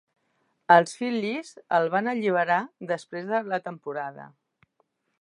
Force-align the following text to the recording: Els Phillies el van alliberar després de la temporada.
Els 0.75 0.95
Phillies 1.01 1.51
el 1.79 1.91
van 1.97 2.11
alliberar 2.15 2.59
després 2.95 3.31
de 3.35 3.45
la 3.53 3.63
temporada. 3.71 4.31